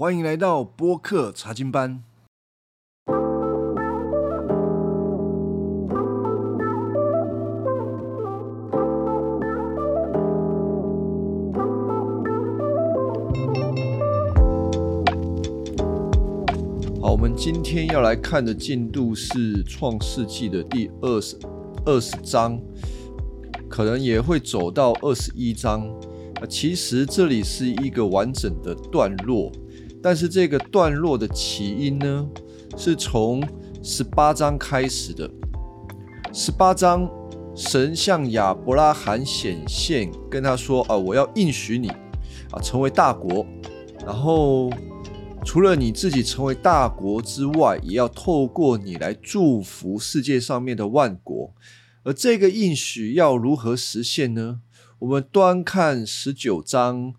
[0.00, 2.02] 欢迎来到播客查经班。
[17.02, 21.36] 好，我们今天要来看的进度是《创世纪》的第二十
[21.84, 22.58] 二十章，
[23.68, 25.86] 可能也会走到二十一章。
[26.40, 29.52] 啊，其实这里是一个完整的段落，
[30.02, 32.28] 但是这个段落的起因呢，
[32.76, 33.46] 是从
[33.82, 35.30] 十八章开始的。
[36.32, 37.10] 十八章，
[37.54, 41.88] 神向亚伯拉罕显现，跟他说：“啊，我要应许你，
[42.50, 43.44] 啊，成为大国。
[44.06, 44.70] 然后，
[45.44, 51.52] 除了你自己成为大国之外，也要透过你来祝福世界上面的万国。
[52.02, 54.60] 而这个应许要如何实现呢？”
[55.00, 57.14] 我们端看十九章、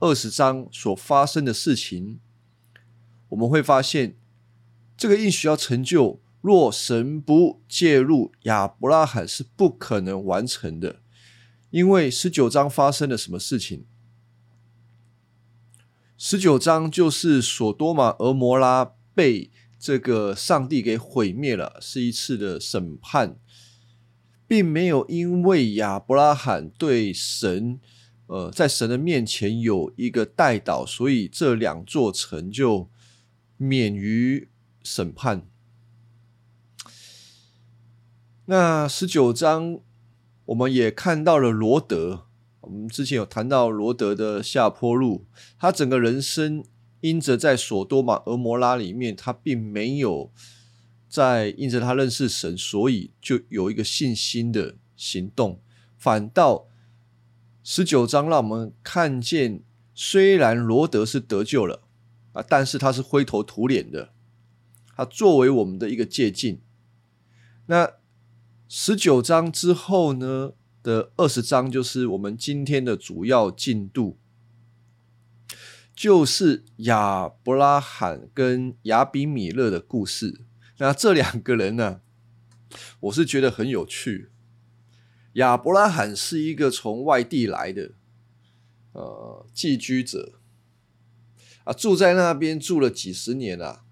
[0.00, 2.20] 二十章所发生的事情，
[3.30, 4.16] 我们会发现，
[4.96, 11.00] 这个应许要成就，若神不介入，亚伯拉罕是不可能完成的。
[11.70, 13.84] 因为十九章发生了什么事情？
[16.16, 23.38] 十九章就是索多玛、俄摩拉被这个上帝给毁灭了，是一次的审判。
[24.46, 27.78] 并没有因为亚伯拉罕对神，
[28.28, 32.88] 呃，在神的面前有一个代祷，所以这两座城就
[33.58, 34.48] 免于
[34.82, 35.46] 审判。
[38.46, 39.80] 那十九章
[40.46, 42.26] 我们也看到了罗德，
[42.60, 45.26] 我们之前有谈到罗德的下坡路，
[45.58, 46.64] 他整个人生
[47.00, 50.32] 因着在索多玛、俄摩拉里面，他并没有。
[51.10, 55.62] 在因着他认识神，所以就有一个信心的行动。
[55.96, 56.68] 反倒
[57.62, 59.62] 十九章让我们看见，
[59.94, 61.82] 虽然罗德是得救了
[62.32, 64.12] 啊，但是他是灰头土脸的。
[64.96, 66.60] 他作为我们的一个借鉴。
[67.66, 67.92] 那
[68.68, 70.52] 十九章之后呢
[70.82, 74.18] 的二十章，就是我们今天的主要进度，
[75.94, 80.40] 就是亚伯拉罕跟亚比米勒的故事。
[80.78, 82.00] 那这两个人呢，
[83.00, 84.30] 我是觉得很有趣。
[85.38, 87.92] 亚伯拉罕是一个从外地来的，
[88.92, 90.40] 呃，寄居者，
[91.64, 93.84] 啊，住在那边住了几十年了。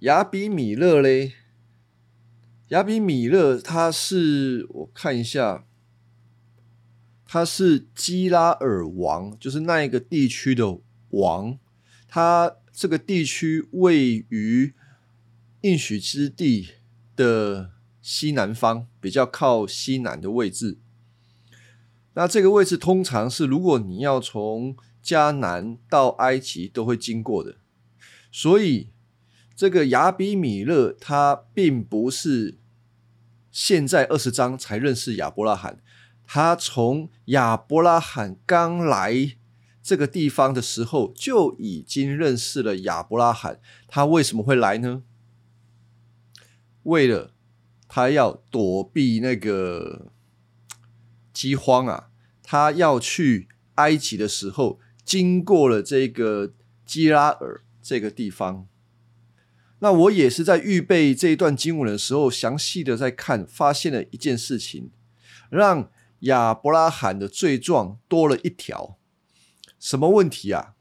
[0.00, 1.34] 亚比米勒嘞，
[2.68, 5.66] 亚比米勒他是我看一下，
[7.24, 11.58] 他是基拉尔王，就是那一个地区的王。
[12.08, 14.74] 他这个地区位于。
[15.62, 16.70] 应许之地
[17.14, 20.78] 的西南方，比较靠西南的位置。
[22.14, 27.56] 那这个位置通常是，如果你要从迦南到埃及，都会经过的。
[28.32, 28.90] 所以，
[29.54, 32.58] 这个亚比米勒他并不是
[33.50, 35.80] 现在二十章才认识亚伯拉罕，
[36.24, 39.36] 他从亚伯拉罕刚来
[39.82, 43.60] 这个地方的时候就已经认识了亚伯拉罕。
[43.86, 45.02] 他为什么会来呢？
[46.84, 47.32] 为了
[47.92, 50.12] 他要躲避那个
[51.32, 56.52] 饥荒啊，他要去埃及的时候，经过了这个
[56.86, 58.68] 基拉尔这个地方。
[59.80, 64.92] 那我也是在预备这一段经文的时候，详细的在看，发现了一件事情，
[65.50, 65.90] 让
[66.20, 68.98] 亚伯拉罕的罪状多了一条。
[69.80, 70.74] 什么问题啊？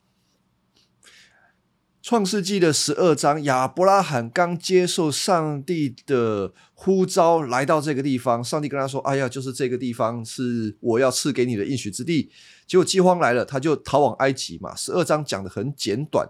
[2.09, 8.43] 创世纪的十二章，亚伯拉罕刚接受上帝的呼召，来到这个地方。
[8.43, 12.31] 上帝跟他说：“哎呀，就是这个地方是我要赐给你的应许之地。”
[12.65, 14.75] 结果饥荒来了，他就逃往埃及嘛。
[14.75, 16.29] 十二章讲的很简短，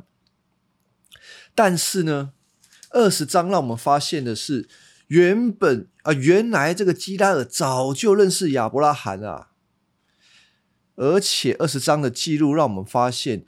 [1.56, 2.34] 但是呢，
[2.90, 4.67] 二十章让我们发现的是，
[5.07, 9.52] 原本啊，原来这个基拉尔早就认识亚伯拉罕啊，
[10.97, 13.46] 而且二十章的记录让我们发现。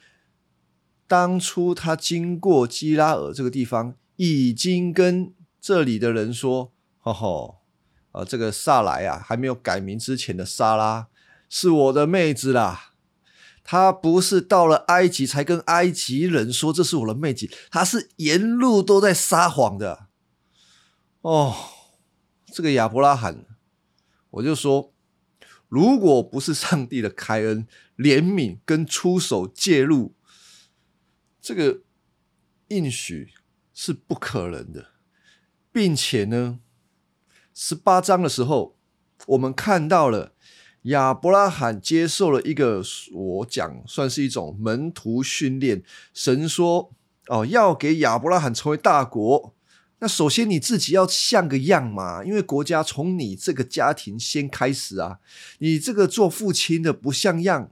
[1.11, 7.57] 当初他经过基拉尔这个地方，已经跟这里的人说：“吼吼，
[8.13, 11.09] 啊，这个萨莱啊，还没有改名之前的萨拉
[11.49, 12.93] 是我的妹子啦。
[13.61, 20.07] 他不是到了埃及才跟埃及人说这是我的妹子，他是沿路都在撒谎的。
[21.19, 21.53] 哦，
[22.53, 23.43] 这个亚伯拉罕，
[24.29, 24.93] 我就说，
[25.67, 27.67] 如果不是上帝的开恩、
[27.97, 30.13] 怜悯跟出手介入。”
[31.41, 31.81] 这个
[32.67, 33.29] 应许
[33.73, 34.89] 是不可能的，
[35.71, 36.59] 并且呢，
[37.53, 38.77] 十八章的时候，
[39.25, 40.33] 我们看到了
[40.83, 45.83] 亚伯拉罕接受了一个我讲算是一种门徒训练。
[46.13, 46.93] 神说
[47.27, 49.55] ：“哦，要给亚伯拉罕成为大国，
[49.99, 55.19] 那首先你自己要像个样嘛，因为国家从你这个家庭先开始啊。
[55.57, 57.71] 你这个做父亲的不像样，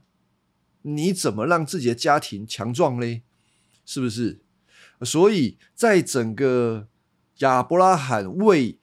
[0.82, 3.22] 你怎么让自己的家庭强壮嘞？
[3.90, 4.40] 是不是？
[5.02, 6.86] 所以在整个
[7.38, 8.78] 亚伯拉罕为……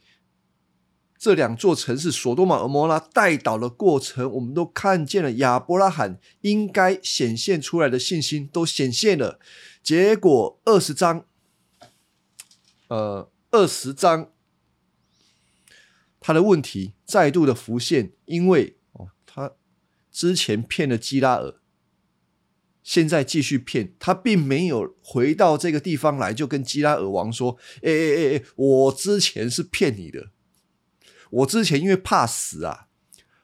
[1.18, 9.39] 这两座城市索多玛和摩拉带倒的过程，我们都看见了亚伯拉罕应该显现出来的信心都显现了。
[9.81, 11.25] 结果二十章，
[12.89, 14.31] 呃，二十章，
[16.19, 19.53] 他的问题再度的浮现，因为哦，他
[20.12, 21.56] 之前骗了基拉尔，
[22.88, 30.30] 现在继续骗他，并没有回到这个地方来，就跟基拉尔王说：“哎哎哎哎，我之前是骗你的。”
[31.30, 32.88] 我之前因为怕死啊，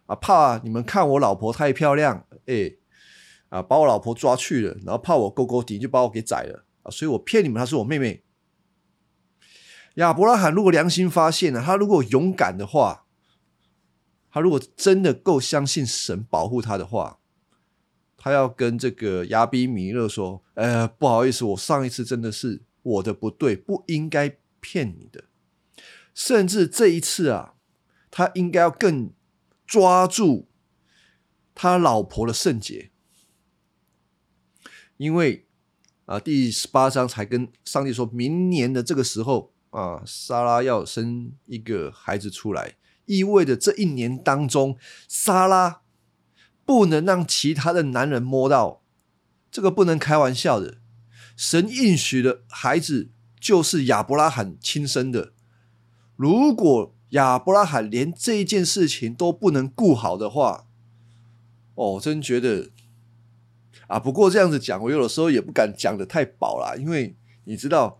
[0.06, 2.75] 啊怕你们看我老婆太漂亮，哎，
[3.50, 8.24] 啊把我老婆抓去了，然后怕我勾勾底就把我给宰了啊，所以我骗你们她是我妹妹。
[9.95, 13.07] 亚伯拉罕如果良心发现了，他如果勇敢的话，
[14.31, 17.19] 他如果真的够相信神保护他的话，
[18.23, 25.25] 他要跟这个亚比米勒说：“呃，不好意思，我上一次真的是我的不对，不应该骗你的，
[26.13, 27.55] 甚至这一次啊。”
[28.09, 29.11] 他应该要更
[29.65, 30.47] 抓住
[31.53, 32.91] 他老婆的圣洁，
[34.95, 35.47] 因为
[36.05, 44.77] 啊，第十八章才跟上帝说明年的这个时候啊，莎拉要生一个孩子出来，意味着这一年当中，
[45.09, 45.81] 莎拉
[46.65, 48.81] 不能让其他的男人摸到，
[49.51, 50.77] 这个不能开玩笑的。
[51.36, 55.33] 神应许的孩子就是亚伯拉罕亲生的，
[56.15, 56.94] 如果。
[57.13, 60.65] 亚伯拉罕连这一件事情都不能顾好的话，
[61.75, 62.71] 哦，真觉得
[63.86, 64.00] 啊。
[64.00, 68.00] 不过这样子讲，我有的时候也不敢讲的太饱了，因为你知道，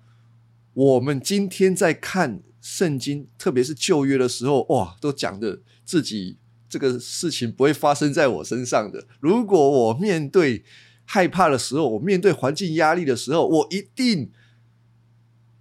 [0.74, 6.40] 我们今天在看圣经，特别是旧约的时候，哇，都讲的自己
[6.74, 9.06] 这个事情不会发生在我身上的。
[9.20, 10.66] 如果我面对
[11.06, 14.32] 害怕的时候，我面对环境压力的时候，我一定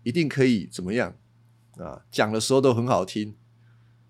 [0.04, 1.14] 一定可以怎么样
[1.76, 2.06] 啊？
[2.10, 3.36] 讲的时候都很好听。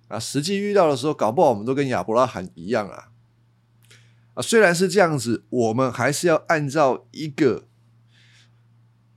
[0.07, 3.11] 啊，实际遇到的时候，搞不好我们都跟亚伯拉罕一样啊！
[4.35, 7.67] 啊，虽然是这样子，我们还是要按照一个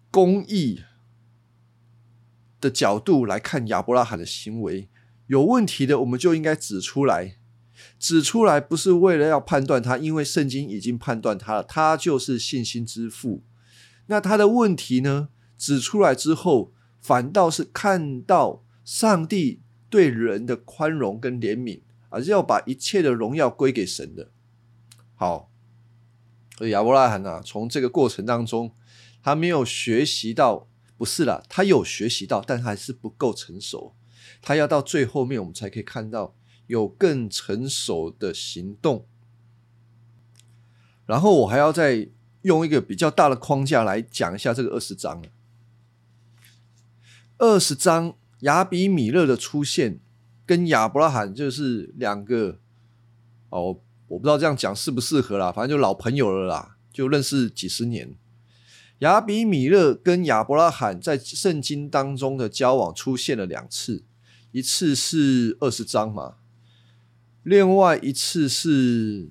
[0.10, 0.82] 公义
[2.60, 4.90] 的角度来看亚伯拉罕的行为。
[5.28, 7.38] 有问题的，我们就应该指出来。
[8.00, 13.44] 指出来不是为了要判断他，因为圣经已经判断他了，他就是信心之父。
[14.08, 15.30] 那他的问题呢？
[15.58, 19.62] 指出来之后，反倒是看到上帝。
[19.88, 24.30] 对人的宽容跟怜悯，而是要把一切的荣耀归给神的。
[25.14, 25.50] 好，
[26.58, 28.74] 所以亚伯拉罕啊，从这个过程当中，
[29.24, 33.96] 他没有学习到，不是啦，他有学习到，但还是不够成熟。
[34.42, 36.35] 他要到最后面，我们才可以看到
[36.68, 39.06] 有更成熟的行动。
[41.06, 42.10] 然后我还要再
[42.42, 45.22] 用一个比较大的框架来讲一下这个二十章
[47.38, 48.16] 二十章。
[48.42, 50.00] 亚比米勒的出现
[50.46, 52.60] 跟亚伯拉罕就是两个
[53.50, 58.16] 哦，我不知道这样讲适不适合啦，反正就老朋友了啦，就认识几十年。
[59.00, 64.04] 亚比米勒跟亚伯拉罕在圣经当中的交往出现了两次，
[64.52, 66.36] 一次是二十章嘛，
[67.46, 69.30] 另外一次是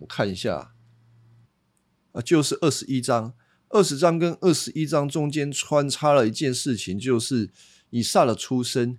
[0.00, 0.74] 我看一下
[2.12, 3.34] 啊，就是二十一章。
[3.70, 7.50] 二十章跟二十一章中间穿插了一件事情，就是。
[7.92, 8.98] 以撒的出生，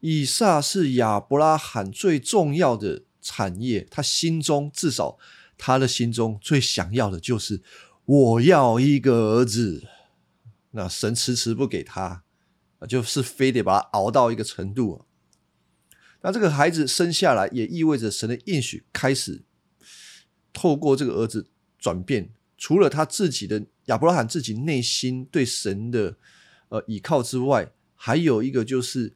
[0.00, 3.86] 以撒是亚伯拉罕最重要的产业。
[3.90, 5.18] 他心中至少，
[5.58, 7.60] 他的心中最想要的就是
[8.06, 9.86] 我要一个儿子。
[10.70, 12.24] 那神迟迟不给他，
[12.88, 15.04] 就是非得把他熬到一个程度。
[16.20, 19.44] 那这个孩子生下来，也意味着神的应许开始
[20.52, 21.48] 透过这个儿子
[21.78, 22.30] 转变。
[22.56, 26.16] 除了他自己的亚伯拉罕自己内心对神的
[26.70, 29.14] 呃倚靠之外，还有一个就是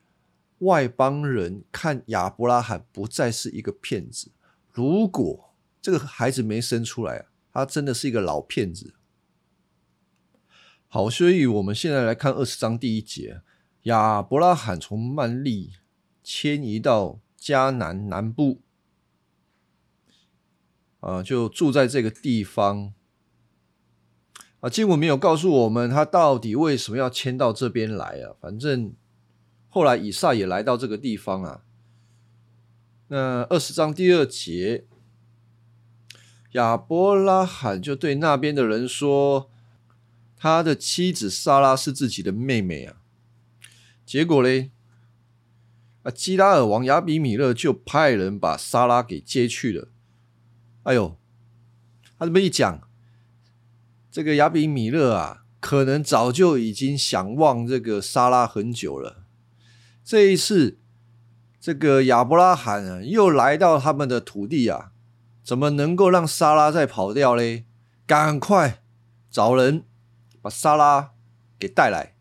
[0.58, 4.30] 外邦人看亚伯拉罕不再是一个骗子。
[4.70, 8.94] 如果这个孩子没生出来啊，他真的是一个老骗子。
[10.86, 13.40] 好，所以我们现在来看二十章第一节，
[13.82, 15.72] 亚伯拉罕从曼利
[16.22, 18.60] 迁移到迦南南部，
[21.00, 22.92] 啊，就住在这个地方。
[24.60, 28.36] 啊，经文没有告诉我们他到底为什么要迁到这边来啊？
[28.40, 28.94] 反正
[29.68, 31.64] 后来以撒也来到这个地方啊。
[33.08, 34.86] 那二十章第二节，
[36.52, 39.50] 亚伯拉罕就对那边的人说
[40.36, 43.02] ：“他的妻子莎拉是自己的妹妹啊。”
[44.06, 44.70] 结果嘞，
[46.02, 49.88] 啊，基拉尔王亚比米勒就派人把莎拉给接去了。
[50.82, 51.16] 哎呦，
[52.18, 52.88] 他这么一讲，
[54.10, 59.24] 这个亚比米勒啊，可能早就已经想望这个莎拉很久了。
[60.02, 60.80] 这一次，
[61.60, 64.90] 这个亚伯拉罕啊，又来到他们的土地啊，
[65.44, 67.66] 怎么能够让莎拉再跑掉嘞？
[68.04, 68.82] 赶快
[69.30, 69.84] 找人
[70.40, 71.12] 把莎拉
[71.60, 72.16] 给带来。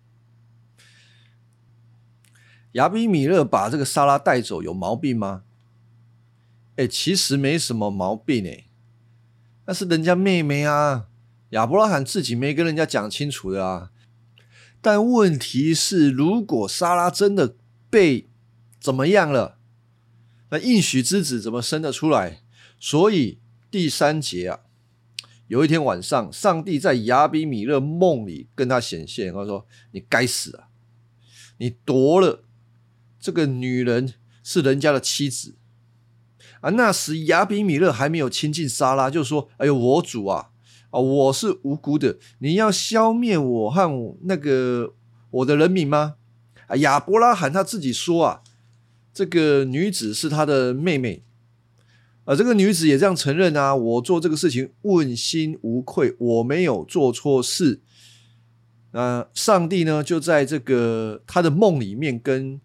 [2.74, 5.44] 亚比米勒把这个沙拉带走有毛病吗？
[6.78, 8.66] 哎，其实没什么毛病哎，
[9.66, 11.08] 那是人家妹妹啊，
[11.50, 13.92] 亚伯拉罕自己没跟人家讲清楚的啊。
[14.82, 17.56] 但问题是，如果莎拉真的
[17.90, 18.30] 被
[18.80, 19.58] 怎么样了，
[20.50, 22.42] 那应许之子怎么生得出来？
[22.80, 23.38] 所以
[23.70, 24.62] 第三节啊，
[25.48, 30.70] 有一天晚上，上帝在亚比米勒梦里跟他显现，他说：“你该死啊！
[31.58, 32.44] 你夺了
[33.22, 35.56] 这个女人是人家的妻子。”
[36.62, 40.50] 啊，那时亚比米勒还没有亲近莎拉，就说：“哎呦，我主啊，
[40.92, 44.94] 啊，我是无辜的，你要消灭我和那个
[45.32, 46.16] 我的人民吗？”
[46.68, 48.42] 啊，亚伯拉罕他自己说啊，
[49.12, 51.24] 这个女子是他的妹妹，
[52.26, 57.82] 啊，这个女子也这样承认啊，我做这个事情问心无愧，我没有做错事。
[58.92, 62.62] 那上帝呢，就在这个他的梦里面跟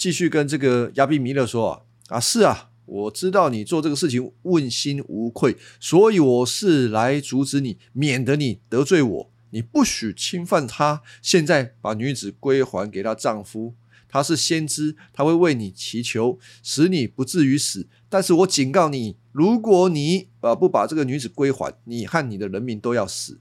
[0.00, 1.70] 继续跟这个亚比米勒说
[2.08, 2.70] 啊，啊，是啊。
[2.86, 9.30] 我知道你做这个事情问心无愧，所以我是来阻止你，免得你得罪我。
[9.50, 11.02] 你不许侵犯她。
[11.20, 13.74] 现在把女子归还给她丈夫，
[14.08, 17.86] 她是先知，她会为你祈求，使你不至于死。
[18.08, 23.38] 但是我警告你，如果你呃不把这个女子归还，你和你的人民都要死。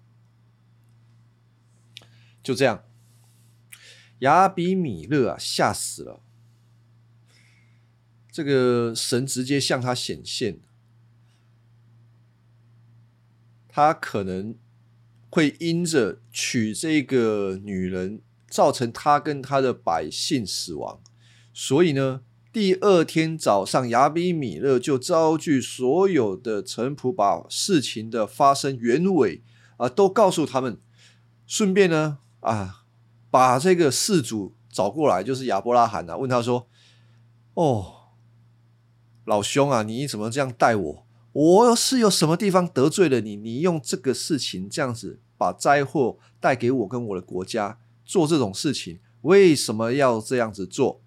[2.43, 2.83] 就这样，
[4.19, 6.19] 亚比米勒啊，吓死了。
[8.39, 10.61] 这个神直接向他显现，
[13.67, 14.55] 他可能
[15.29, 21.01] 会因着娶这个女人，造成他跟他的百姓死亡。
[21.53, 22.21] 所以呢，
[22.53, 29.43] 第二天早上，亚比米勒就召集所有的臣仆，把事情的发生原委
[29.75, 30.79] 啊都告诉他们，
[31.45, 32.85] 顺便呢啊
[33.29, 36.69] 把这个事主找过来，就是亚伯拉罕啊，问他说
[37.55, 37.95] ：“哦。”
[39.29, 41.05] 老兄啊，你怎么这样待我？
[41.33, 43.35] 我是有什么地方得罪了你？
[43.35, 51.03] 你用这个事情这样子把灾祸带给我跟我的国家，做这种事情，为什么要这样子做？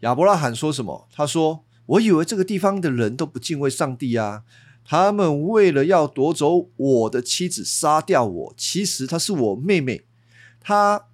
[0.00, 1.08] 亚伯拉罕说什么？
[1.10, 1.64] 他说
[1.96, 4.44] ：“我以为这个地方的人都不敬畏上帝啊，
[4.84, 8.54] 他们为了要夺走我的妻子，杀掉我。
[8.58, 10.04] 其实她是我妹妹，
[10.60, 11.06] 她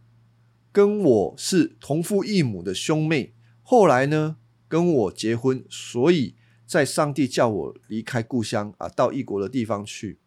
[0.72, 3.34] 跟我是同父异母的兄妹。
[3.62, 4.38] 后来呢？”
[4.68, 6.34] 跟我结婚，所以
[6.66, 10.18] 在上帝叫我离开故乡啊，到异国的地方去。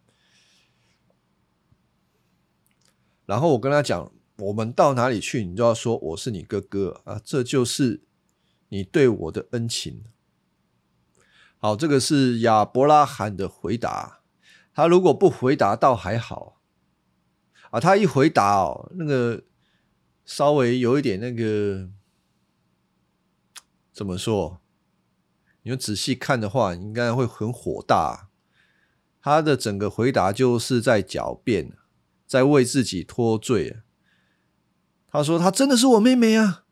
[3.25, 8.01] 然后我跟他讲，我们到哪里去，你就要说我是你哥哥啊，这就是
[8.69, 10.03] 你对我的恩情。
[11.57, 14.21] 好，这个是亚伯拉罕的回答。
[14.73, 16.61] 他如果不回答，倒还好
[17.71, 17.79] 啊。
[17.79, 19.43] 他一回答哦，那个
[20.23, 21.89] 稍微有一点那个。
[23.99, 24.61] 怎么说？
[25.63, 28.29] 你们仔细看的话，应该会很火大。
[29.19, 31.73] 他的整个回答就是在狡辩，
[32.25, 33.81] 在为自己脱罪。
[35.09, 36.63] 他说：“他真的是我妹妹啊，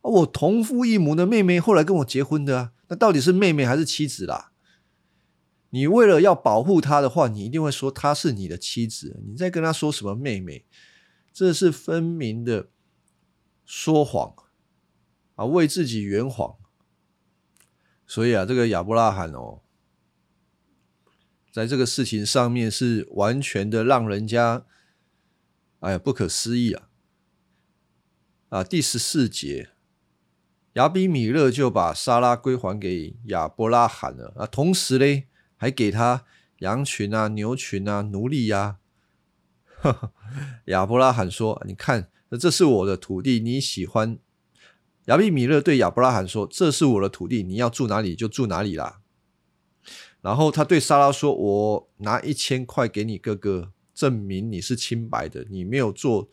[0.00, 2.72] 我同父异母的妹妹，后来跟我结婚的啊。
[2.86, 4.52] 那到底是妹妹还是妻子啦？
[5.70, 9.20] 你为了要保护她的话，你一定会说她是你的妻子。
[9.26, 10.64] 你在跟她说什么妹妹？
[11.32, 12.68] 这是分明的
[13.64, 14.36] 说谎
[15.34, 16.54] 啊，为自己圆谎。”
[18.06, 19.60] 所以啊，这个亚伯拉罕哦，
[21.52, 24.64] 在这个事情上面是完全的让人家
[25.80, 26.88] 哎呀不可思议啊！
[28.48, 29.70] 啊，第十四节，
[30.74, 35.24] 亚比米勒就把莎拉归还给亚伯拉罕了啊，同时呢，
[35.56, 36.24] 还给他
[36.58, 38.78] 羊群啊、牛群啊、奴隶呀。
[40.66, 42.08] 亚伯拉罕说：“你看，
[42.38, 44.18] 这是我的土地，你喜欢。”
[45.06, 49.00] 亚比米勒对亚伯拉罕说：“这是我的土地，你要住哪里就住哪里啦。”
[50.20, 56.28] 然后他对莎拉说：“我拿一千块给你哥哥，证明你是清白的，你没有做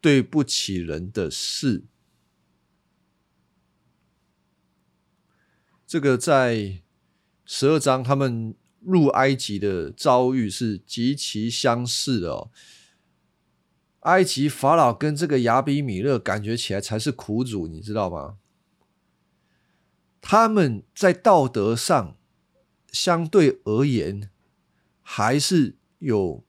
[0.00, 1.84] 对不起人的事。”
[5.86, 6.80] 这个在
[7.44, 12.50] 十二章他们入埃及的遭遇是极其相似的哦。
[14.00, 18.36] 埃及法老跟这个亚比米勒感觉起来才是苦主，你知道吗？
[20.22, 22.16] 他们在道德上
[22.92, 24.30] 相对而言
[25.02, 26.44] 还是有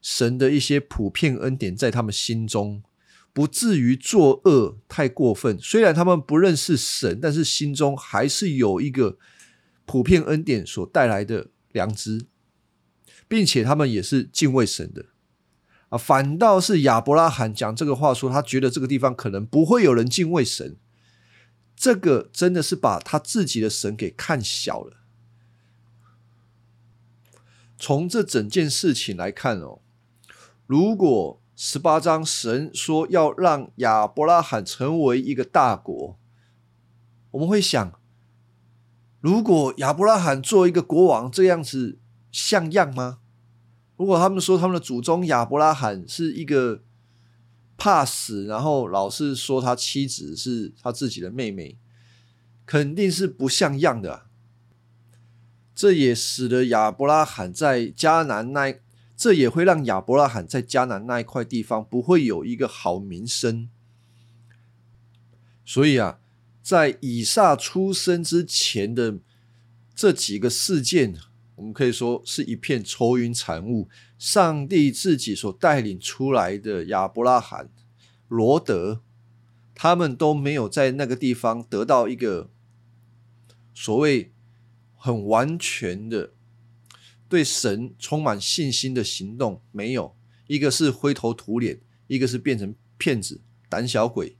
[0.00, 2.82] 神的一些普遍恩典在他们心中，
[3.32, 5.58] 不至于作恶太过分。
[5.58, 9.18] 虽然他们不认识神，但是心中还是有一个
[9.84, 12.26] 普遍恩典所带来的良知，
[13.26, 15.06] 并且他们也是敬畏神的。
[15.88, 20.76] 啊，反倒是亚伯拉罕讲这个话，说他觉得这个地方可能不会有人敬畏神，
[21.76, 24.96] 这个真的是把他自己的神给看小了。
[27.78, 29.80] 从这整件事情来看哦，
[30.66, 36.18] 如果十八章神说要让亚伯拉罕成为一个大国，
[37.30, 38.00] 我们会想，
[39.20, 41.98] 如果亚伯拉罕做一个国王，这样子
[42.32, 43.20] 像样吗？
[43.96, 46.82] 如果他们说他们的祖宗亚伯拉罕是一个
[47.78, 51.78] 怕死，然后老是说他妻子是他自己的妹妹，
[52.66, 54.26] 肯定是不像样的。
[55.74, 58.78] 这也使得亚伯拉罕在迦南那，
[59.16, 63.68] 这也会让亚伯拉罕在迦南那一块地方不会有一个好名声。
[65.64, 66.18] 所以啊，
[66.62, 69.18] 在以撒出生之前的
[69.94, 71.16] 这几个事件。
[71.56, 73.88] 我们可以说是一片愁云惨雾。
[74.18, 77.68] 上帝自己所带领出来的亚伯拉罕、
[78.28, 79.02] 罗德，
[79.74, 82.50] 他们都没有在那个地方得到一个
[83.74, 84.32] 所谓
[84.94, 86.32] 很完全的
[87.28, 89.62] 对神充满信心的行动。
[89.72, 94.36] 没有一个是灰头土脸，一个是变成骗子、胆小鬼。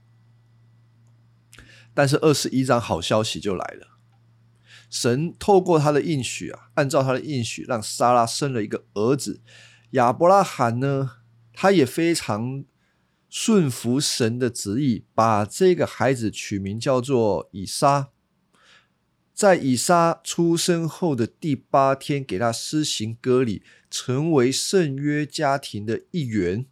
[1.93, 3.96] 但是二十一章好消息就来了。
[4.89, 9.41] 神透过他的应许啊，按照他的应许，让莎拉生了一个儿子。
[9.91, 11.17] 亚伯拉罕呢，
[11.53, 12.63] 他也非常
[13.29, 18.09] 顺服神的旨意，把这个孩子取名叫做以撒。
[19.33, 26.65] 在以撒出生后的第八天，给他施行割礼，成为圣约家庭的一员。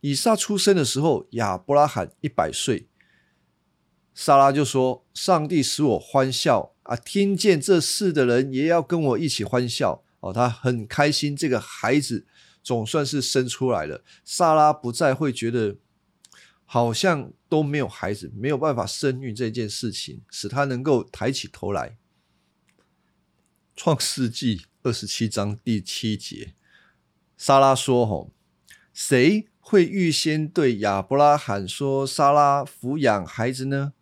[0.00, 2.88] 以撒出生的时候，亚伯拉罕一百岁。
[4.14, 6.96] 莎拉就说：“上帝使我欢笑。”啊！
[6.96, 10.32] 听见这事的人也要跟我一起欢笑哦。
[10.32, 12.26] 他很开心，这个孩子
[12.62, 14.04] 总算是生出来了。
[14.24, 15.76] 萨拉不再会觉得
[16.64, 21.96] 好像都没有孩子，没有办法生育这件事情，使他能够抬起头来。
[23.74, 26.54] 创世纪二十七章第七节，
[27.36, 28.32] 莎拉说：“吼，
[28.94, 33.92] 谁会预先对亚伯拉罕说，莎拉抚养孩子呢？”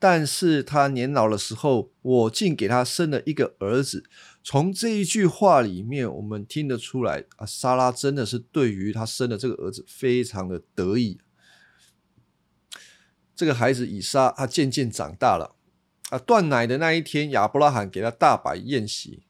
[0.00, 4.04] 但是他年老的时候，我竟给他生了一个儿子。
[4.44, 11.18] 从这一句话里面，我们听得出来啊，莎拉真的是对于他生的这个儿子非常的得意。
[13.34, 15.56] 这个孩子以撒，他渐渐长大了
[16.10, 16.18] 啊。
[16.18, 19.24] 断奶的那一天，亚伯拉罕给他大摆宴席。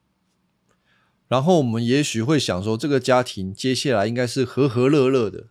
[1.27, 5.47] 然后我们也许会想说，这个家庭接下来应该是和和乐乐的，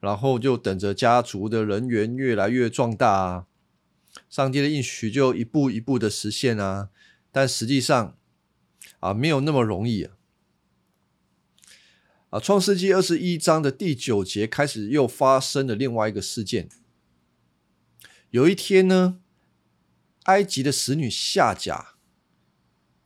[0.00, 3.46] 然后就等着家族的人员越来越壮大啊。
[4.28, 6.90] 上帝的应许就一步一步的实现啊，
[7.30, 8.16] 但实际上
[9.00, 10.16] 啊没有那么容易啊。
[12.30, 16.68] 啊，创世纪二十一章的第九节开始又发生了另外一个事件。
[18.30, 19.20] 有一天呢，
[20.24, 21.94] 埃及的使女夏甲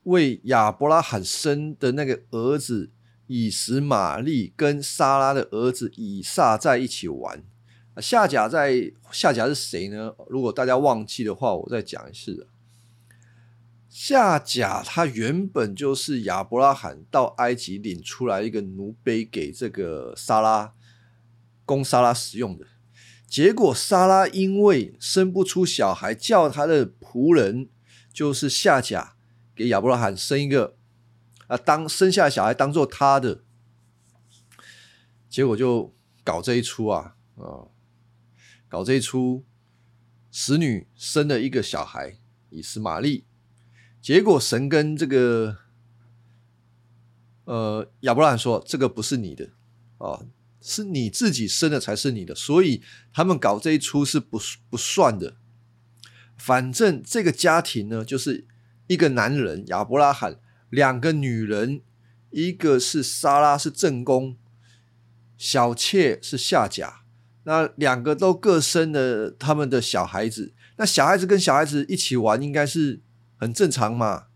[0.04, 2.90] 为亚伯拉罕生的那个儿子
[3.26, 7.44] 以实玛利跟撒拉的儿子以撒在一起玩。
[8.00, 10.14] 夏甲在夏甲是谁呢？
[10.28, 12.48] 如果大家忘记的话，我再讲一次。
[13.88, 20.74] 夏甲他原本就是亚伯拉罕到埃及领出来一个奴婢给这个莎拉
[21.64, 22.66] 供莎拉使用的。
[23.26, 27.68] 结果莎拉因为生不出小孩，叫他的仆人
[28.12, 29.16] 就是夏甲
[29.54, 30.76] 给亚伯拉罕生一个
[31.48, 33.42] 啊，当生下小孩当做他的，
[35.28, 37.69] 结果就搞这一出啊啊！
[38.70, 39.44] 搞这一出，
[40.30, 42.16] 使女生了一个小孩
[42.50, 43.24] 以斯玛利，
[44.00, 45.56] 结果神跟这个
[47.44, 49.50] 呃亚伯拉罕说：“这个不是你的
[49.98, 50.22] 啊，
[50.60, 52.80] 是你自己生的才是你的。”所以
[53.12, 55.36] 他们搞这一出是不不算的。
[56.38, 58.46] 反正这个家庭呢，就是
[58.86, 60.38] 一个男人亚伯拉罕，
[60.70, 61.82] 两个女人，
[62.30, 64.36] 一个是莎拉是正宫，
[65.36, 66.98] 小妾是夏甲。
[67.44, 73.00] 那两个都各生了他们的小孩子，那小孩子跟小孩子一起玩，应该是
[73.36, 74.26] 很正常嘛。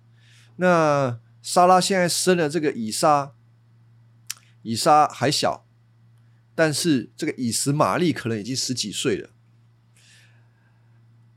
[0.57, 3.33] 那莎拉现在生了这个以撒，
[4.63, 5.67] 以撒还小，
[6.55, 9.31] 但是这个以实玛利可能已经十几岁了。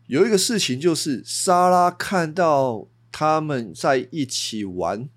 [0.06, 5.10] 有一个事情就是，莎拉看到他们在一起玩，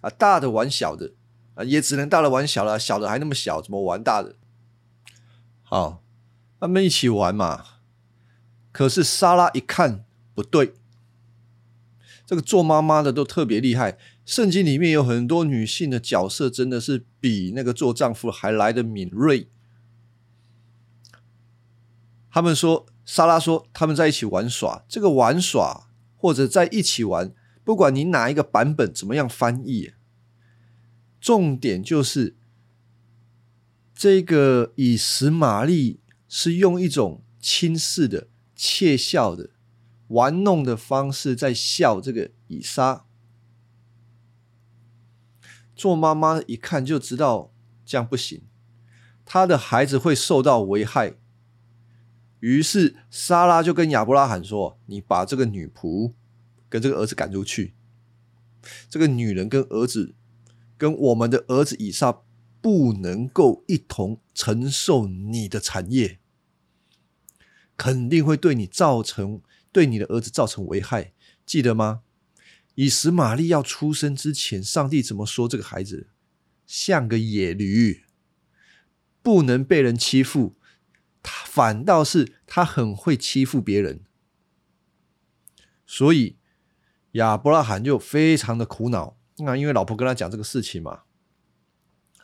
[0.00, 1.12] 啊，大的玩小的，
[1.54, 4.34] 啊，也只能大的玩小了，小的还那么小，怎么玩大的？
[5.74, 5.98] 哦，
[6.60, 7.64] 他们一起玩嘛。
[8.70, 10.74] 可是莎拉一看不对，
[12.24, 13.98] 这个做妈妈的都特别厉害。
[14.24, 19.48] 圣经里面有很多女性的角色，真的是比那个做丈夫还来的敏锐。
[22.30, 22.86] 他们说。
[23.06, 29.92] 莎拉说：“他们在一起玩耍，这个玩耍或者在一起玩，不管你哪一个版本怎么样翻译，
[31.20, 32.34] 重点就是
[33.94, 39.50] 这个以实玛利是用一种轻视的、窃笑的、
[40.08, 43.06] 玩弄的方式在笑这个以撒。
[45.76, 47.52] 做妈妈一看就知道
[47.84, 48.42] 这样不行，
[49.24, 51.14] 她的孩子会受到危害。”
[52.40, 56.12] 于是，莎拉就跟亚伯拉罕说：“你把这个女仆
[56.68, 57.74] 跟这个儿子赶出去。
[58.88, 60.14] 这个女人跟儿子，
[60.76, 62.20] 跟我们的儿子以撒
[62.64, 66.18] 不能够一同承受你的产业，
[67.76, 71.12] 肯定会对你造成对你的儿子造成危害。
[71.44, 72.00] 记得吗？
[72.74, 76.08] 以实玛利要出生之前，上帝怎么说这个孩子？
[76.64, 78.04] 像个野驴，
[79.22, 80.54] 不能被人欺负。”
[81.22, 84.00] 他反倒是他很会欺负别人，
[85.86, 86.38] 所以
[87.12, 89.18] 亚伯拉罕就非常的苦恼。
[89.36, 91.02] 那因为老婆跟他讲这个事情嘛，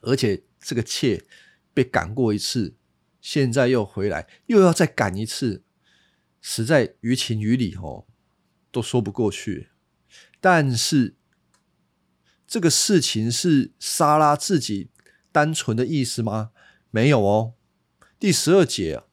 [0.00, 1.24] 而且这个妾
[1.72, 2.74] 被赶过一次，
[3.20, 5.62] 现在又回来，又要再赶一次，
[6.40, 8.06] 实在于情于理哦，
[8.70, 9.68] 都说不过去。
[10.40, 11.14] 但是
[12.46, 14.90] 这个事情是莎拉自己
[15.30, 16.50] 单纯的意思吗？
[16.90, 17.54] 没有哦。
[18.18, 19.04] 第十二节，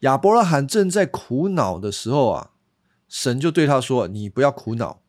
[0.00, 2.52] 亚伯拉罕正在苦恼的时候啊，
[3.08, 5.02] 神就对他说：“你不要苦恼，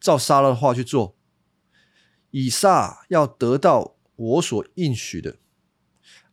[0.00, 1.17] 照莎拉的话去做。
[2.30, 5.36] 以撒要得到我所应许的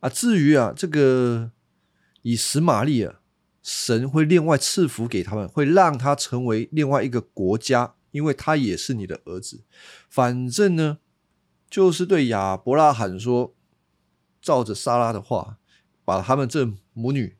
[0.00, 0.08] 啊。
[0.08, 1.52] 至于啊，这个
[2.22, 3.20] 以实玛利啊，
[3.62, 9.64] 神会另外赐福给他们，会让他成为另外一个国家，因为他也是你的儿子。
[10.08, 10.98] 反正呢，
[11.68, 13.54] 就是对亚伯拉罕说，
[14.40, 15.58] 照着撒拉的话。”
[16.06, 17.34] 把他们这母女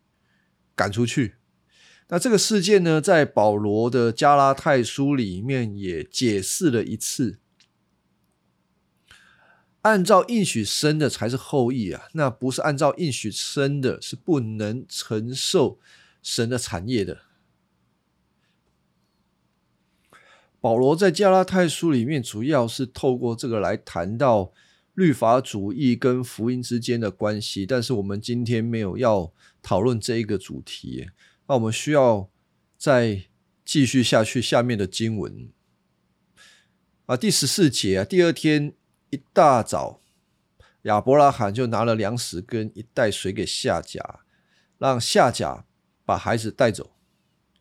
[0.74, 1.36] 赶出去。
[2.08, 7.38] 那这个事件呢，在保罗的加拉太书里面也解释了一次。
[9.86, 15.78] 按照应许生的才是后裔啊，那不是按照应许生的，是不能承受
[16.22, 17.22] 神的产业的。
[20.60, 24.52] 保罗在加拉太书里面，主要是透过这个来谈到。
[24.96, 31.06] 律法主义跟福音之间的关系，但是我们今天没有要讨论这一个主题。
[31.46, 32.30] 那我们需要
[32.78, 33.26] 再
[33.62, 35.50] 继续下去下面的经文
[37.04, 38.72] 啊，第十四节啊，第二天
[39.10, 40.00] 一大早，
[40.82, 44.20] 亚伯拉罕就拿了粮食跟一袋水给夏甲，
[44.78, 45.64] 让夏甲
[46.04, 46.92] 把孩子带走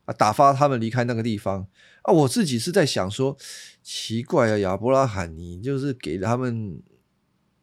[0.06, 1.68] 啊，打发他们离开那个地方
[2.04, 2.14] 啊。
[2.14, 3.38] 我自己是在想说，
[3.82, 6.82] 奇怪啊，亚伯拉罕，你就是给他们。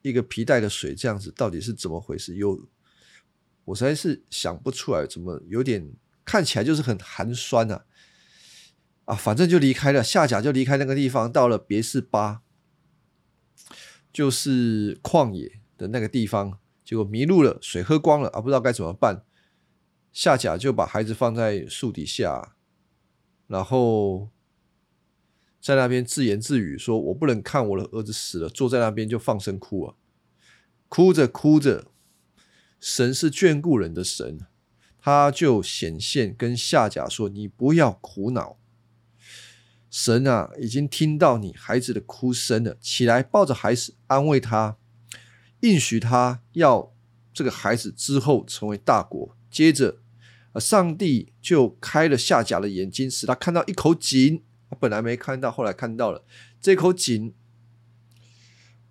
[0.05, 2.35] 一个皮带的水这样子到底是怎么回事？
[2.35, 2.69] 有
[3.65, 5.93] 我实在是想不出来，怎么有点
[6.25, 7.85] 看起来就是很寒酸啊！
[9.05, 12.42] 啊，反正就离开了下甲，就离开那个地方，到了别是巴，
[14.13, 19.25] 就是旷野的那个地方，结果迷路了，水喝光了啊，不知道该怎么办。
[20.13, 22.55] 夏甲就把孩子放在树底下，
[23.47, 24.29] 然后。
[25.65, 29.95] 在那边自言自语说：“我不能看我的儿子死了。”坐在那边就放声哭啊，
[30.89, 31.87] 哭着哭着，
[32.81, 34.41] 神是眷顾人的神，
[34.99, 38.59] 他就显现跟夏甲说：“你不要苦恼，
[39.93, 42.75] 神啊，已经听到你孩子的哭声了。
[42.81, 44.79] 起来，抱着孩子，安慰他，
[45.61, 46.95] 应许他要
[47.35, 49.37] 这个孩子之后成为大国。
[49.51, 49.99] 接着，
[50.59, 56.25] 上帝就开了夏甲的眼睛，使他看到一口井。”他本来没看到，后来看到了
[56.59, 57.35] 这口井。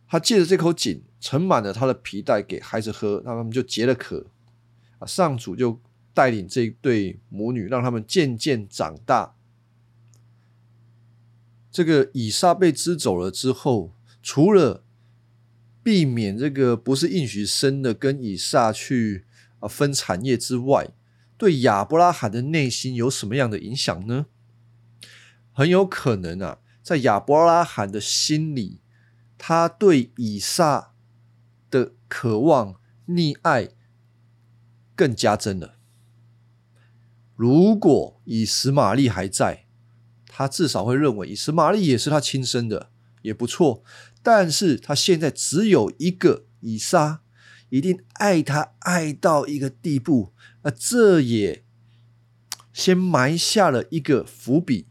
[0.08, 4.28] 他借着这口井盛满了他的皮带给孩子喝，那他们就解了渴。
[5.00, 5.82] 啊，上主就
[6.14, 9.34] 带领这对母女，让他们渐渐长大。
[11.72, 14.84] 这个以撒被支走了之后，除了
[15.82, 19.26] 避免这个不是应许生的跟以撒去
[19.60, 20.90] 啊分产业之外，
[21.38, 24.28] 对亚伯拉罕的内心有什么样的影响呢？
[25.54, 28.82] 很有可能啊，在亚伯拉罕的心里，
[29.38, 30.94] 他对以撒
[31.70, 32.76] 的渴望、
[33.08, 33.70] 溺爱
[34.96, 35.76] 更加真了。
[37.36, 39.66] 如果以实玛利还在，
[40.34, 42.90] 他至少会认为以实玛利也是他亲生的，
[43.22, 43.84] 也不错。
[44.24, 47.22] 但是他现在只有一个以撒，
[47.70, 50.32] 一定爱他爱到一个地步，
[50.64, 51.66] 那这也
[52.72, 54.88] 先埋下了一个伏笔。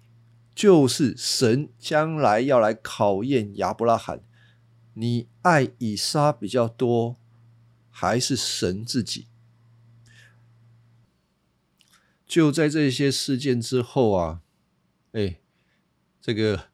[0.53, 4.20] 就是神将来要来考验亚伯拉罕，
[4.92, 7.16] 你爱以撒比较多，
[7.88, 9.29] 还是神自己？
[12.26, 14.42] 就在这些事件之后啊，
[15.12, 15.40] 哎，
[16.20, 16.68] 这个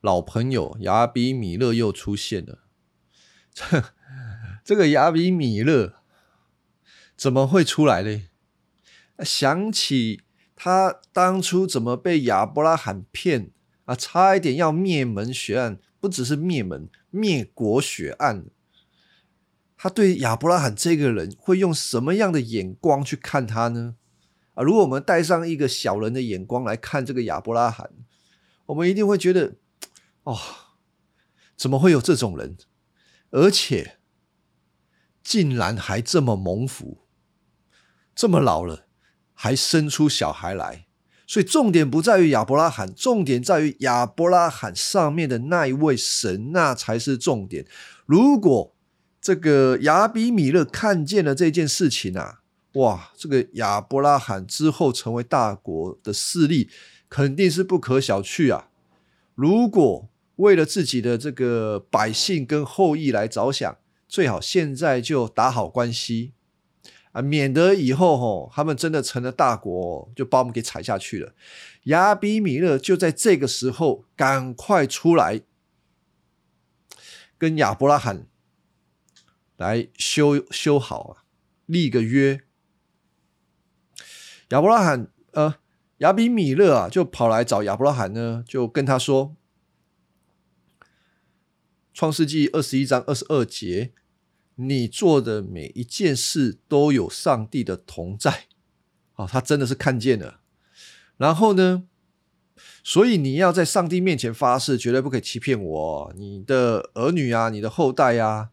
[0.00, 2.64] 老朋友亚比米勒又出现了。
[3.52, 3.84] 这
[4.64, 5.94] 这个亚比米勒
[7.16, 8.28] 怎么会出来呢？
[9.24, 10.22] 想起。
[10.56, 13.50] 他当初怎么被亚伯拉罕骗
[13.86, 13.96] 啊？
[13.96, 18.46] 差一点要灭门血案，不只是灭门，灭国血案。
[19.76, 23.96] 他对亚伯拉罕这个人会用什么样的眼光去看他呢？
[24.54, 27.90] 啊，如果我们带上一个小人的眼光来看这个亚伯拉罕，
[28.66, 29.56] 我们一定会觉得，
[30.22, 30.38] 哦，
[31.56, 32.56] 怎么会有这种人？
[33.30, 33.98] 而且
[35.22, 36.98] 竟然还这么蒙福，
[38.14, 38.86] 这么老了。
[39.36, 40.86] 还生出小孩来，
[41.26, 47.66] 所以重点不在于亚伯拉罕，重点在于亚伯拉罕上面的那一位神，那才是重点。
[48.06, 48.76] 如果
[49.20, 52.42] 这个亚比米勒看见了这件事情啊，
[52.74, 56.68] 哇，这个亚伯拉罕之后成为大国的势力
[57.08, 58.68] 肯定是不可小觑啊。
[59.34, 66.32] 如果为了自己的这个百姓跟后裔来着想，最好现在就打好关系。
[67.12, 71.32] 啊，免得以后吼，他们真的成了大国，就把我们给踩下去了。
[71.84, 75.42] 亚比米勒就在这个时候赶快出来，
[77.38, 78.26] 跟亚伯拉罕
[79.56, 81.22] 来修修好啊，
[81.66, 82.40] 立个约。
[84.50, 85.56] 亚伯拉罕呃，
[85.98, 89.34] 亚比米勒啊，就跑来找亚伯拉罕呢，就跟他说，
[91.92, 93.92] 《创世纪》二十一章二十二节。
[94.56, 98.44] 你做的每一件事都有上帝的同在，
[99.16, 100.38] 哦，他真的是看见了。
[101.16, 101.88] 然后呢，
[102.84, 106.14] 所以你要在上帝面前发誓，绝对不可以欺骗我。
[106.16, 108.50] 你的儿女啊，你的后代啊，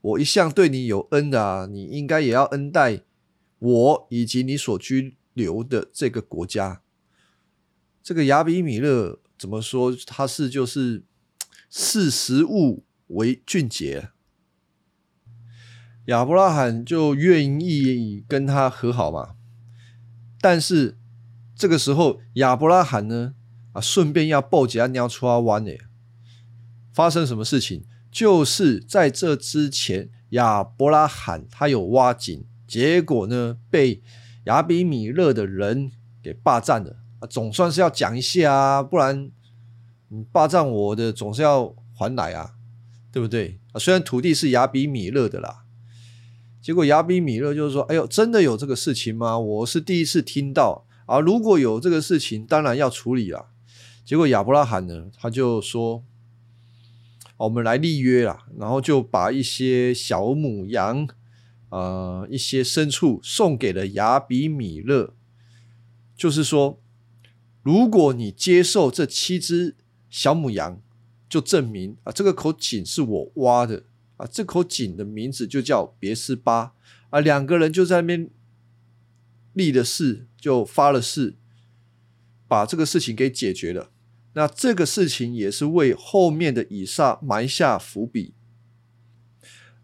[0.00, 3.02] 我一向对你有恩的啊，你应该也要恩待
[3.60, 6.82] 我以及你所居留的这个国家。
[8.02, 9.96] 这个亚比米勒怎么说？
[10.04, 11.04] 他是就是
[11.70, 14.10] 视食物为俊杰。
[16.06, 19.36] 亚伯拉罕就愿意跟他和好嘛，
[20.40, 20.98] 但是
[21.54, 23.34] 这个时候亚伯拉罕呢
[23.72, 25.72] 啊，顺便要报捷尿出阿湾呢，
[26.92, 27.84] 发生什么事情？
[28.10, 34.00] 就是在这之前，亚伯拉罕他有挖井，结果呢被
[34.44, 35.90] 亚比米勒的人
[36.22, 39.32] 给霸占了啊，总算是要讲一下啊，不然
[40.06, 42.52] 你霸占我的总是要还来啊，
[43.10, 43.78] 对不对啊？
[43.80, 45.64] 虽然土地是亚比米勒的啦。
[46.62, 49.36] 结果亚比米勒就是说：“哎呦，真的有这个事情吗？
[49.38, 51.18] 我是第一次听到啊！
[51.18, 53.48] 如果有这个事情，当然要处理了。”
[54.04, 56.04] 结果亚伯拉罕呢，他就说
[57.38, 61.08] ：“我们来立约了，然后就把一些小母羊，
[61.70, 65.14] 呃，一些牲畜送给了亚比米勒，
[66.14, 66.80] 就是说，
[67.62, 69.74] 如果你接受这七只
[70.08, 70.80] 小母羊，
[71.28, 73.84] 就证明啊，这个口井是我挖的。”
[74.20, 76.74] 啊，这口井的名字就叫别斯巴
[77.08, 78.28] 啊，两个人就在那边
[79.54, 81.36] 立了誓，就发了誓，
[82.46, 83.90] 把这个事情给解决了。
[84.34, 88.34] 那这个事情也是为后面的以撒埋下伏笔。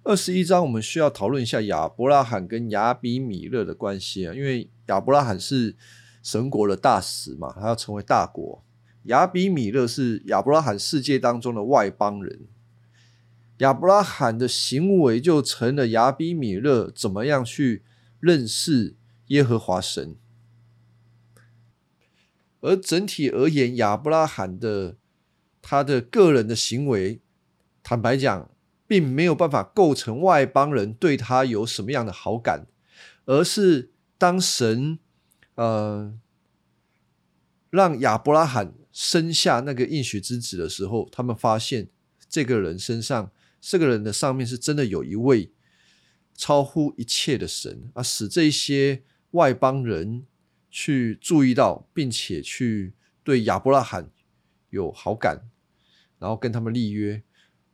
[0.06, 5.74] 二十一章我们需要讨论一下亚伯拉罕跟亚比米勒的关系啊，因为亚伯拉罕是
[6.22, 8.62] 神国的大使嘛，他要成为大国；
[9.06, 12.46] 亚比米勒是亚伯拉罕世界当中的外邦人。
[13.58, 17.82] 亚伯拉罕的行为就成了亚比米勒怎么样去
[18.20, 18.94] 认识
[19.26, 20.14] 耶和华神，
[22.60, 24.98] 而整体而言，亚伯拉罕的
[25.60, 27.20] 他的个人的行为，
[27.82, 28.48] 坦白讲，
[28.86, 32.66] 并没有办法构成外邦人对他有什么样的好感，
[33.24, 34.98] 而是当神
[35.54, 36.18] 呃
[37.70, 41.88] 让亚伯拉罕生下那个应许之子的时候，他们发现
[42.28, 43.30] 这个人身上。
[43.58, 45.50] 这个人的上面是真的有一位
[46.36, 50.24] 超乎一切的神啊，使这些外邦人
[50.70, 52.94] 去注意到，并且去
[53.24, 54.08] 对亚伯拉罕
[54.70, 55.48] 有好感，
[56.20, 57.24] 然后跟他们立约。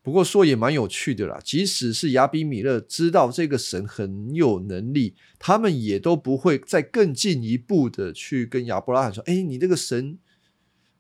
[0.02, 10.18] 不过说也蛮有趣的啦，即使是亚比米勒知道这个神很有能力，他们也都不会再更进一步的去跟亚伯拉罕说：“哎，你这个神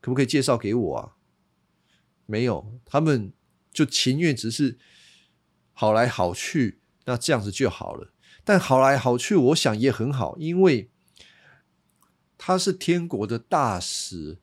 [0.00, 1.16] 可不可以介绍给我啊？”
[2.26, 3.32] 没有，他们
[3.72, 4.78] 就情愿只是
[5.72, 8.12] 好来好去，那这样子就好了。
[8.44, 10.88] 但好来好去，我想也很好，因为
[12.38, 14.38] 他是天国的大使。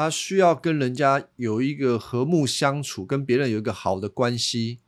[0.00, 4.78] 他需要跟人家有一个和睦相处，跟别人有一个好的关系，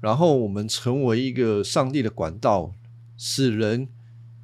[0.00, 2.72] 然后我们成为一个上帝的管道，
[3.18, 3.88] 使人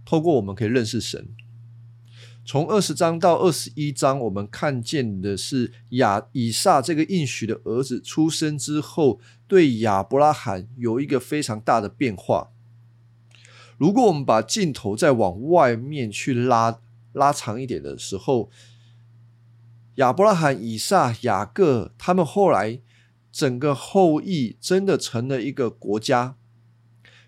[0.05, 1.29] 透过我们可以认识神。
[2.45, 12.51] 从二十章到二十一章，我们看见的是亚以撒这个应许的儿子出生之后，对亚伯拉罕有一个非常大的变化。
[13.79, 16.81] 如果我们把镜头再往外面去拉
[17.15, 18.51] 拉长一点的时候，
[19.99, 22.81] 亚伯拉罕、以撒、雅各，他们后来
[23.33, 26.37] 整个后裔真的成了一个国家，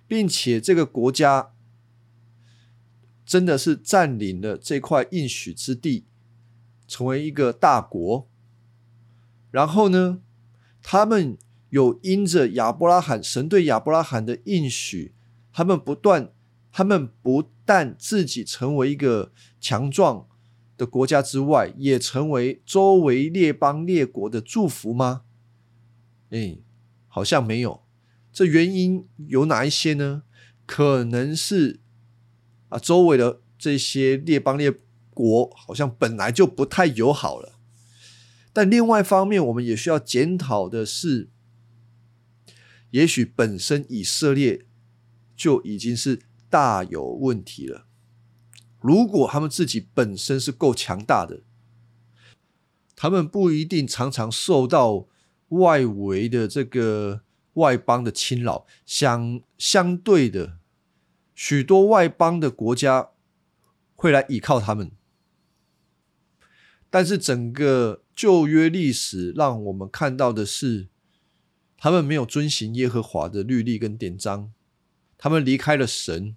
[0.06, 1.52] 并且这个国家
[3.26, 6.06] 真的是占领了这块应许之地，
[6.87, 8.28] 成为一个大国。
[9.50, 10.20] 然后呢，
[10.80, 11.37] 他们
[11.70, 15.12] 有因着亚伯拉罕神对亚伯拉罕的应许，
[15.52, 16.33] 他们不断，
[16.70, 20.28] 他们不但自己成为一个强壮。
[20.80, 25.24] 的国家之外，也成为周围列邦列国的祝福吗？
[26.30, 26.56] 哎，
[27.06, 27.82] 好像没有。
[28.32, 30.22] 这原因有哪一些呢？
[30.64, 31.80] 可能是
[32.70, 34.72] 啊，周围的这些列邦列
[35.10, 37.58] 国好像本来就不太友好了。
[38.54, 41.28] 但另外一方面，我们也需要检讨的是，
[42.92, 44.64] 也许本身以色列
[45.36, 47.89] 就已经是大有问题了。
[48.80, 51.42] 如果他们自己本身是够强大的，
[52.96, 55.06] 他们不一定常常受到
[55.48, 57.22] 外围的这个
[57.54, 58.66] 外邦的侵扰。
[58.86, 60.58] 相相对的，
[61.34, 63.10] 许多外邦的国家
[63.94, 64.92] 会来依靠他们。
[66.88, 70.88] 但是整个旧约历史让我们看到的是，
[71.76, 74.52] 他们没有遵行耶和华的律例跟典章，
[75.16, 76.36] 他们离开了神。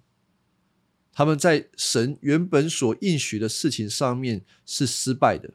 [1.14, 5.54] 他们在神原本所应许的事情上面是失败的。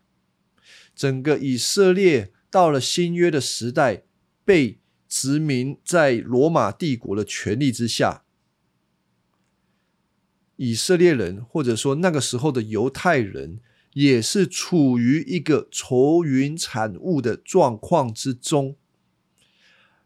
[0.95, 4.04] 整个以色列到了新约的时代，
[4.45, 8.24] 被殖民在罗马帝国的权力之下。
[10.56, 13.60] 以色列人或者说那个时候的犹太人，
[13.93, 18.76] 也是处于一个愁云惨雾的状况之中。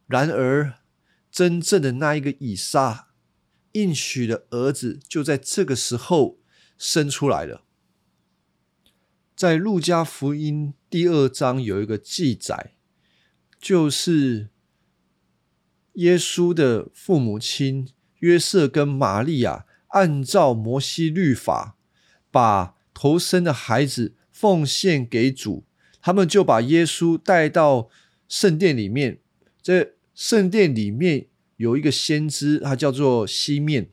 [0.07, 0.75] 然而，
[1.31, 3.12] 真正的那一个以撒。
[3.73, 6.39] 应许的儿子就在这个时候
[6.77, 7.63] 生出来了。
[9.35, 12.75] 在路加福音第二章有一个记载，
[13.59, 14.49] 就是
[15.93, 21.75] 耶稣的父母亲约瑟跟玛利亚按照摩西律法，
[22.31, 25.65] 把头生的孩子奉献给主，
[25.99, 27.89] 他们就把耶稣带到
[28.27, 29.19] 圣殿里面，
[29.61, 31.27] 在圣殿里面。
[31.57, 33.91] 有一个先知，他叫做西面。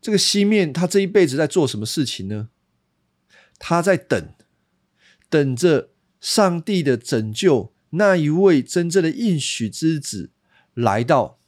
[0.00, 2.50] 这个西面，他这一辈子在做什么事情呢？
[3.58, 4.32] 他在等，
[5.28, 5.90] 等着
[6.20, 10.30] 上帝的拯救，那一位真正的应许之子
[10.74, 11.38] 来到。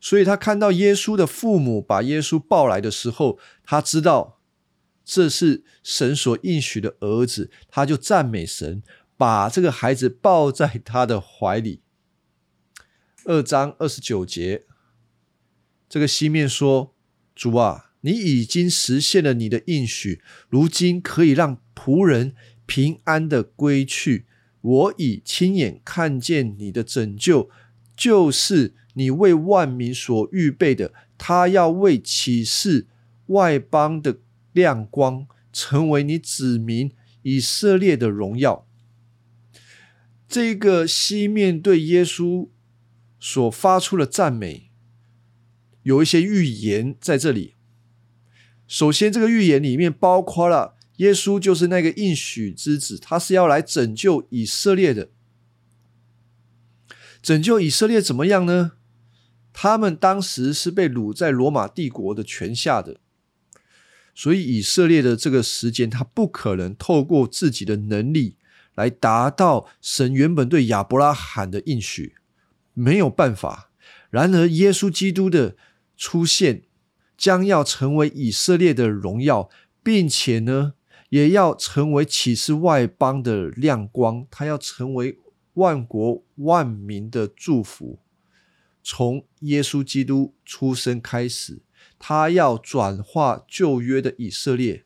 [0.00, 4.40] 所以他看到耶稣的父母把耶稣抱来的时候，他知道
[5.04, 8.82] 这是神所应许的儿子，他就赞美神，
[9.16, 11.82] 把这个孩子抱在他的怀里。
[13.24, 14.64] 二章二十九节，
[15.88, 16.92] 这个西面说
[17.36, 22.34] ：“主啊，你已经实现了你的应许，如今可以让仆人
[22.66, 24.26] 平安的归去。
[24.60, 27.48] 我已亲眼看见你的拯救，
[27.96, 30.92] 就是你为万民所预备的。
[31.16, 32.88] 他要为启示
[33.26, 34.18] 外邦的
[34.52, 36.90] 亮光，成为你子民
[37.22, 38.66] 以色列的荣耀。”
[40.26, 42.48] 这个西面对耶稣。
[43.24, 44.72] 所发出的赞美，
[45.84, 47.54] 有一些预言在这里。
[48.66, 55.10] 首先，这个预言里面包括了耶稣就是那个应许之子，他是要来拯救以色列的。
[57.22, 58.72] 拯救以色列怎么样呢？
[59.52, 62.98] 他们当时是被掳在罗马帝国的权下的，
[64.16, 68.36] 所以以色列的这个时间，他不可能透过自己的能力
[68.74, 72.16] 来达到神原本对亚伯拉罕的应许。
[72.74, 73.70] 没有办法。
[74.10, 75.56] 然而，耶稣基督的
[75.96, 76.62] 出现
[77.16, 79.48] 将要成为以色列的荣耀，
[79.82, 80.74] 并且呢，
[81.08, 85.18] 也要成为启示外邦的亮光，他要成为
[85.54, 87.98] 万国万民的祝福。
[88.82, 91.62] 从耶稣基督出生开始，
[91.98, 94.84] 他要转化旧约的以色列。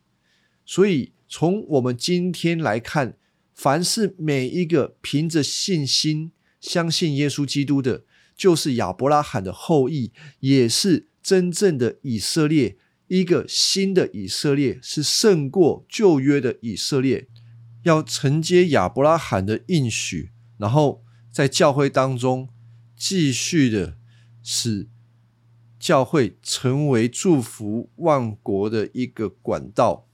[0.65, 3.17] 所以，从我们今天来看，
[3.55, 6.33] 凡是每一个凭着信心
[6.67, 8.03] 相信耶稣基督的，
[8.37, 10.11] 就是亚伯拉罕的后裔，
[10.41, 12.77] 也是真正的以色列。
[13.09, 17.29] 一个新的以色列是胜过旧约的以色列，
[17.85, 22.49] 要承接亚伯拉罕的应许，然后在教会当中
[22.97, 23.97] 继续的
[24.43, 24.89] 使
[25.79, 30.09] 教会成为祝福万国的一个管道。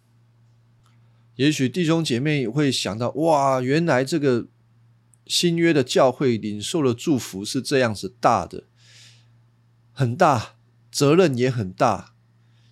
[1.36, 4.48] 也许弟兄姐妹会想到，哇，原来这个
[5.32, 8.64] 新约的教会领受的祝福是这样子大的，
[9.90, 10.56] 很大，
[10.90, 12.14] 责任也很大。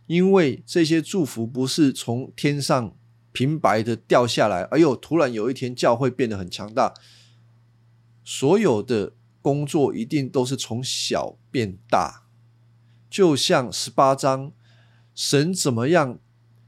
[0.06, 2.94] 因为这些祝福不是从天上
[3.32, 6.92] 平白的掉下来，哎呦，突然有一天教会变得很强大。
[8.22, 12.26] 所有的工作一定都是从小变大，
[13.08, 14.52] 就像十八章，
[15.14, 16.18] 神怎么样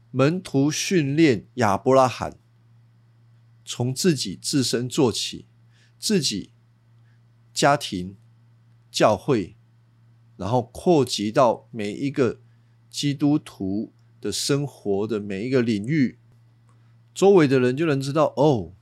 [0.09, 2.39] 门徒训练亚伯拉罕，
[3.63, 5.45] 从自己自身做起，
[6.03, 6.51] 自己
[7.53, 8.17] 家庭、
[8.91, 9.55] 教会，
[10.35, 12.41] 然后扩及到每一个。
[12.93, 13.91] 基督徒
[14.21, 16.19] 的生活的每一个领域，
[17.11, 18.73] 周围的人就能知道哦，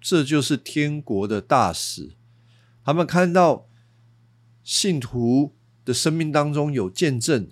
[0.00, 2.12] 这就是天国的大使。
[2.82, 3.68] 他们看到
[4.64, 5.54] 信徒
[5.84, 7.50] 的生命当中有见证，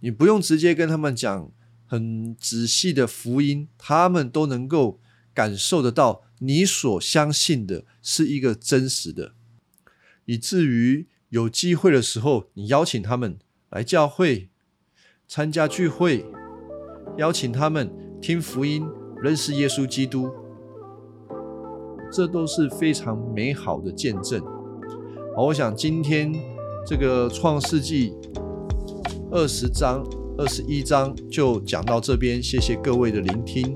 [0.00, 1.52] 你不用直接跟他们讲
[1.84, 4.98] 很仔细的福音，他们都能够
[5.34, 9.34] 感受得到你所相信的是一个真实的，
[10.24, 13.38] 以至于有机会的时候，你邀请他们
[13.70, 14.48] 来教会。
[15.26, 16.22] 参加聚会，
[17.16, 18.86] 邀请他们听福音，
[19.22, 20.30] 认识耶稣基督，
[22.12, 24.38] 这都是非常美好的见证。
[25.34, 26.30] 好，我想今天
[26.86, 28.12] 这个创世纪
[29.32, 30.04] 二十章、
[30.36, 33.74] 二十一章就讲到这边，谢谢各位的聆听。